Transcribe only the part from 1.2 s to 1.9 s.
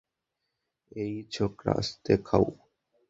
ছোকরা,